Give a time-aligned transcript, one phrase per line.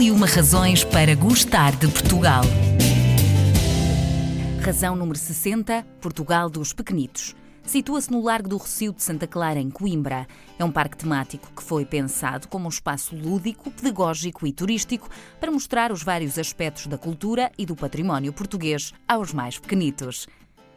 [0.00, 2.42] E uma razões para gostar de Portugal.
[4.64, 7.36] Razão número 60, Portugal dos Pequenitos.
[7.62, 10.26] Situa-se no Largo do Rocio de Santa Clara, em Coimbra.
[10.58, 15.06] É um parque temático que foi pensado como um espaço lúdico, pedagógico e turístico
[15.38, 20.26] para mostrar os vários aspectos da cultura e do património português aos mais pequenitos.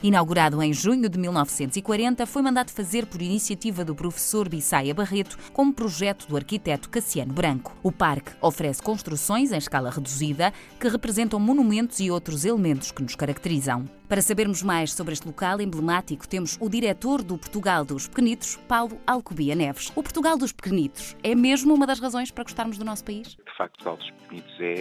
[0.03, 5.73] Inaugurado em junho de 1940, foi mandado fazer por iniciativa do professor Bissaia Barreto, como
[5.73, 7.73] projeto do arquiteto Cassiano Branco.
[7.81, 13.15] O parque oferece construções em escala reduzida que representam monumentos e outros elementos que nos
[13.15, 13.85] caracterizam.
[14.09, 18.99] Para sabermos mais sobre este local emblemático, temos o diretor do Portugal dos Pequenitos, Paulo
[19.07, 19.89] Alcobia Neves.
[19.95, 23.29] O Portugal dos Pequenitos é mesmo uma das razões para gostarmos do nosso país?
[23.29, 24.73] De facto, Portugal dos Pequenitos é,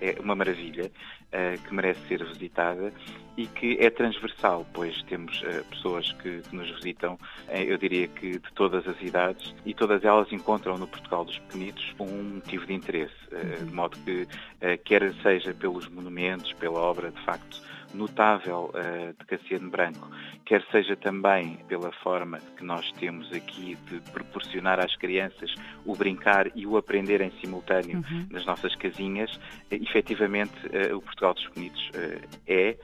[0.00, 0.92] é, é uma maravilha
[1.32, 2.92] eh, que merece ser visitada
[3.36, 8.08] e que é transversal, pois temos uh, pessoas que, que, nos visitam, uh, eu diria
[8.08, 12.66] que de todas as idades, e todas elas encontram no Portugal dos Pequenitos um motivo
[12.66, 14.26] de interesse, uh, de modo que,
[14.84, 17.62] quer seja pelos monumentos, pela obra de facto
[17.94, 20.10] notável uh, de Cassiano Branco,
[20.44, 26.50] quer seja também pela forma que nós temos aqui de proporcionar às crianças o brincar
[26.54, 28.26] e o aprender em simultâneo uhum.
[28.30, 31.90] nas nossas casinhas, uh, efetivamente uh, o Portugal dos Pequenitos
[32.46, 32.76] é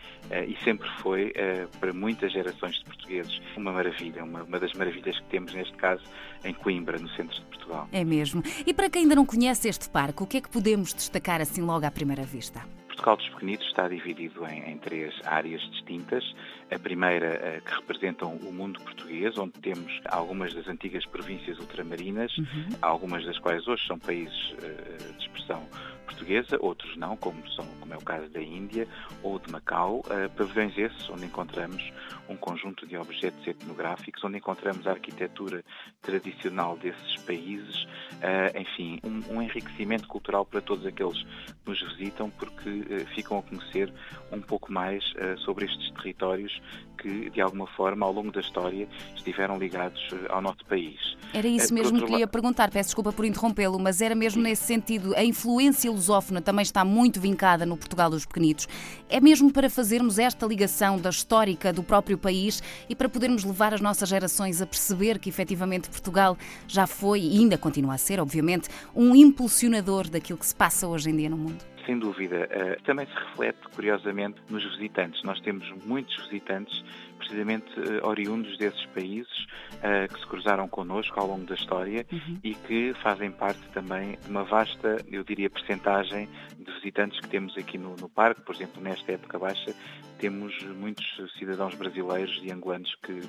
[0.49, 1.33] e sempre foi
[1.79, 6.03] para muitas gerações de portugueses uma maravilha, uma, uma das maravilhas que temos neste caso
[6.45, 7.89] em Coimbra, no centro de Portugal.
[7.93, 8.43] É mesmo.
[8.67, 11.63] E para quem ainda não conhece este parque, o que é que podemos destacar assim
[11.63, 12.63] logo à primeira vista?
[12.97, 16.25] Portugal dos Pequenitos está dividido em, em, três áreas distintas.
[16.71, 22.37] A primeira, eh, que representam o mundo português, onde temos algumas das antigas províncias ultramarinas,
[22.39, 22.69] uhum.
[22.81, 25.63] algumas das quais hoje são países uh, de expressão
[26.07, 28.89] portuguesa, outros não, como, são, como é o caso da Índia
[29.23, 29.99] ou de Macau.
[30.07, 31.83] Uh, pavilhões esses onde encontramos
[32.29, 35.65] um conjunto de objetos etnográficos, onde encontramos a arquitetura
[36.01, 42.31] tradicional desses países, uh, enfim, um, um, enriquecimento cultural para todos aqueles que nos visitam,
[42.31, 43.93] porque uh, ficam a conhecer
[44.33, 45.05] um pouco mais
[45.45, 46.61] sobre estes territórios
[46.97, 51.17] que, de alguma forma, ao longo da história, estiveram ligados ao nosso país.
[51.33, 54.65] Era isso mesmo que lhe ia perguntar, peço desculpa por interrompê-lo, mas era mesmo nesse
[54.65, 58.69] sentido, a influência lusófona também está muito vincada no Portugal dos Pequenitos.
[59.09, 63.75] É mesmo para fazermos esta ligação da histórica do próprio país e para podermos levar
[63.75, 66.37] as nossas gerações a perceber que efetivamente Portugal
[66.67, 71.11] já foi e ainda continua a ser, obviamente, um impulsionador daquilo que se passa hoje
[71.11, 72.49] em dia no mundo sem dúvida.
[72.51, 75.23] Uh, também se reflete, curiosamente, nos visitantes.
[75.23, 76.85] Nós temos muitos visitantes
[77.17, 82.39] precisamente uh, oriundos desses países uh, que se cruzaram connosco ao longo da história uhum.
[82.43, 86.29] e que fazem parte também de uma vasta, eu diria, percentagem
[86.59, 88.43] de visitantes que temos aqui no, no parque.
[88.43, 89.75] Por exemplo, nesta época baixa,
[90.19, 91.05] temos muitos
[91.39, 93.21] cidadãos brasileiros e angolanos que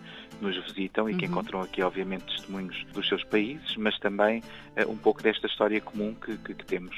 [0.42, 1.32] nos visitam e que uhum.
[1.32, 4.42] encontram aqui, obviamente, testemunhos dos seus países, mas também
[4.78, 6.96] uh, um pouco desta história comum que, que, que temos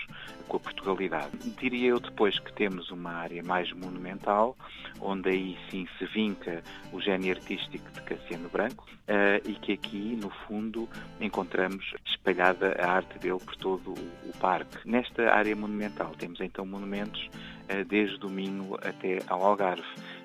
[0.47, 1.31] com a Portugalidade.
[1.59, 4.57] Diria eu depois que temos uma área mais monumental,
[5.00, 10.17] onde aí sim se vinca o gênio artístico de Cassiano Branco uh, e que aqui,
[10.22, 14.78] no fundo, encontramos espalhada a arte dele por todo o, parque.
[14.85, 17.29] Nesta área monumental temos então monumentos
[17.69, 19.84] uh, desde o Minho até ao Algarve.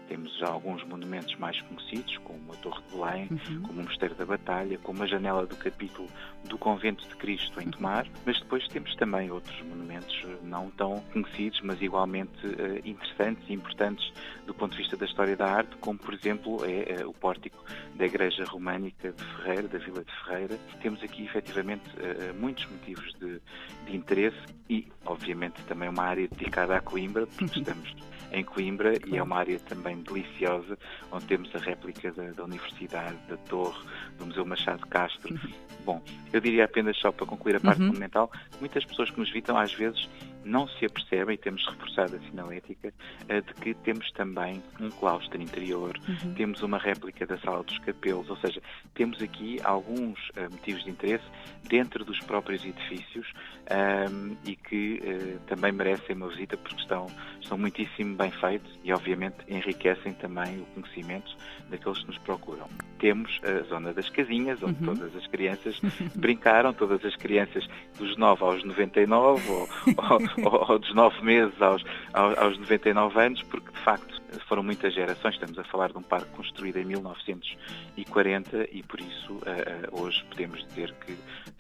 [0.09, 3.63] Temos já alguns monumentos mais conhecidos, como a Torre de Belém, uhum.
[3.63, 6.09] como o Mosteiro da Batalha, como a janela do capítulo
[6.45, 11.03] do Convento de Cristo em Tomar, mas depois temos também outros monumentos eh, não tão
[11.13, 14.13] conhecidos, mas igualmente uh, interessantes e importantes
[14.47, 17.65] do ponto de vista da história da arte, como por exemplo é uh, o pórtico
[17.95, 20.59] da Igreja Românica de Ferreira, da Vila de Ferreira.
[20.83, 23.41] Temos aqui efetivamente uh, muitos motivos de,
[23.87, 24.37] de interesse
[24.69, 27.95] e, obviamente, também uma área dedicada à Coimbra, porque estamos
[28.33, 30.79] em Coimbra e é uma área também deliciosa,
[31.11, 33.79] onde temos a réplica da, da Universidade, da Torre,
[34.19, 35.39] do Museu Machado Castro.
[35.85, 37.89] Bom, eu diria apenas só para concluir a parte uhum.
[37.89, 40.09] fundamental, muitas pessoas que nos visitam às vezes
[40.45, 42.93] não se apercebem, e temos reforçado a sinalética,
[43.29, 46.35] eh, de que temos também um claustro interior, uhum.
[46.35, 48.61] temos uma réplica da Sala dos Capelos, ou seja,
[48.95, 51.25] temos aqui alguns uh, motivos de interesse
[51.69, 53.33] dentro dos próprios edifícios
[53.71, 57.07] um, ehm, e que uh, também merecem uma visita porque estão,
[57.41, 61.37] estão muitíssimo bem feitos e, obviamente, enriquecem também o conhecimento
[61.71, 62.69] daqueles que nos procuram.
[62.99, 64.95] Temos a zona das casinhas, onde uhum.
[64.95, 65.81] todas as crianças
[66.15, 67.67] brincaram, todas as crianças
[67.99, 70.21] dos 9 aos 99 ou, ou
[70.81, 74.15] dos nove meses aos, aos, aos 99 anos, porque de facto
[74.49, 75.35] foram muitas gerações.
[75.35, 80.25] Estamos a falar de um parque construído em 1940 e por isso uh, uh, hoje
[80.25, 81.17] podemos dizer que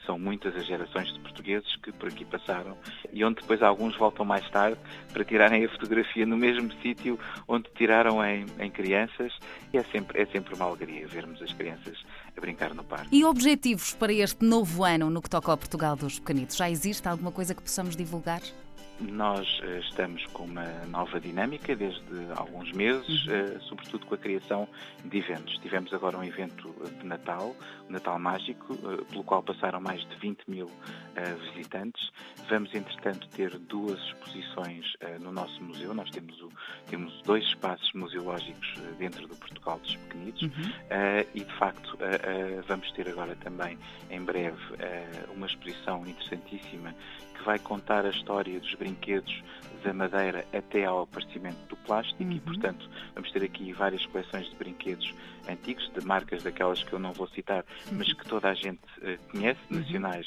[0.07, 2.77] são muitas as gerações de portugueses que por aqui passaram
[3.13, 4.79] e onde depois alguns voltam mais tarde
[5.13, 7.19] para tirarem a fotografia no mesmo sítio
[7.49, 9.33] onde tiraram em, em crianças
[9.73, 11.99] e é sempre, é sempre uma alegria vermos as crianças
[12.37, 13.09] a brincar no parque.
[13.13, 16.57] E objetivos para este novo ano no que toca ao Portugal dos Pequenitos?
[16.57, 18.41] Já existe alguma coisa que possamos divulgar?
[19.01, 22.01] Nós uh, estamos com uma nova dinâmica desde
[22.37, 24.69] alguns meses, uh, sobretudo com a criação
[25.05, 25.59] de eventos.
[25.59, 27.57] Tivemos agora um evento de Natal,
[27.89, 30.71] o Natal Mágico, uh, pelo qual passaram mais de 20 mil
[31.53, 32.11] visitantes.
[32.49, 34.85] Vamos, entretanto, ter duas exposições
[35.21, 35.95] no nosso museu.
[35.95, 36.51] Nós temos, o,
[36.89, 40.73] temos dois espaços museológicos dentro do Portugal dos Pequenitos uhum.
[41.35, 41.97] e, de facto,
[42.67, 43.79] vamos ter agora também,
[44.11, 44.59] em breve,
[45.35, 46.93] uma exposição interessantíssima
[47.35, 49.43] que vai contar a história dos brinquedos
[49.85, 52.33] da madeira até ao aparecimento do plástico uhum.
[52.33, 55.15] e, portanto, vamos ter aqui várias coleções de brinquedos
[55.49, 59.31] antigos, de marcas daquelas que eu não vou citar, mas que toda a gente uh,
[59.31, 59.81] conhece, uhum.
[59.81, 60.27] nacionais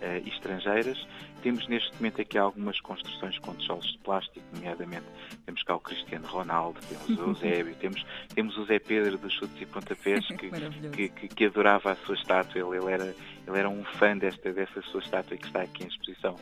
[0.00, 1.06] uh, e estrangeiras.
[1.42, 5.06] Temos neste momento aqui algumas construções com tijolos de plástico, nomeadamente
[5.44, 9.60] temos cá o Cristiano Ronaldo, temos o Eusébio, temos, temos o Zé Pedro dos Chutes
[9.60, 10.50] e Pontapés, que,
[10.90, 13.14] que, que, que, adorava a sua estátua, ele, ele, era,
[13.46, 16.36] ele era um fã desta, dessa sua estátua que está aqui em exposição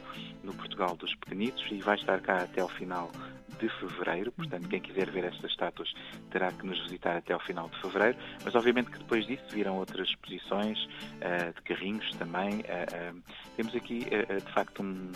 [0.44, 3.10] no Portugal dos Pequenitos e vai estar cá até ao final
[3.58, 5.92] de fevereiro, portanto, quem quiser ver estas estátuas
[6.30, 9.76] terá que nos visitar até ao final de fevereiro, mas obviamente que depois disso viram
[9.76, 12.60] outras exposições uh, de carrinhos também.
[12.60, 13.22] Uh, uh,
[13.56, 15.10] temos aqui, de facto, um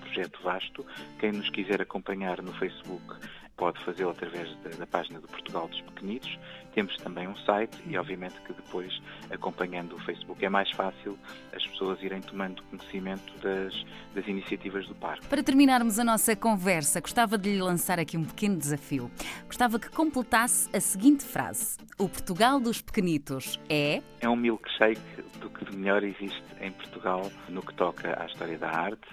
[0.00, 0.86] projeto vasto.
[1.18, 3.14] Quem nos quiser acompanhar no Facebook
[3.56, 6.38] pode fazê-lo através da, da, página do Portugal dos Pequenitos.
[6.74, 11.16] Temos também um site e, obviamente, que depois, acompanhando o Facebook, é mais fácil
[11.54, 13.84] as pessoas irem tomando conhecimento das,
[14.14, 15.26] das iniciativas do parque.
[15.26, 19.10] Para terminarmos a nossa conversa, gostava de lhe lançar aqui um pequeno desafio.
[19.46, 24.02] Gostava que completasse a seguinte frase: O Portugal dos Pequenitos é.
[24.20, 25.00] É um milkshake
[25.40, 29.06] do que de melhor existe em Portugal no que toca à história da arte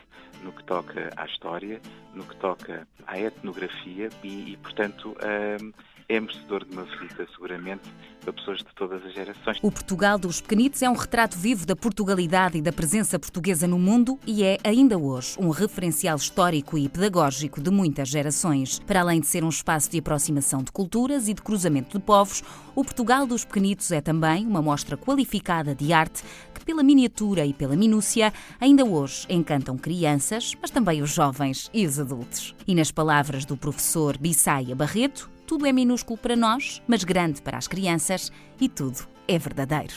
[0.44, 1.80] no que toca à história,
[2.14, 5.16] no que toca à etnografia e, e portanto,
[5.62, 5.72] um,
[6.12, 7.90] é merecedor de uma visita, seguramente,
[8.20, 9.58] para pessoas de todas as gerações.
[9.62, 13.80] O Portugal dos Pequenitos é um retrato vivo da Portugalidade e da presença portuguesa no
[13.80, 18.80] mundo e é, ainda hoje, um referencial histórico e pedagógico de muitas gerações.
[18.80, 22.44] Para além de ser um espaço de aproximação de culturas e de cruzamento de povos,
[22.76, 26.24] o Portugal dos Pequenitos é também uma mostra qualificada de arte
[26.72, 32.00] pela miniatura e pela minúcia, ainda hoje encantam crianças, mas também os jovens e os
[32.00, 32.56] adultos.
[32.66, 37.58] E nas palavras do professor Bissaia Barreto, tudo é minúsculo para nós, mas grande para
[37.58, 39.96] as crianças e tudo é verdadeiro.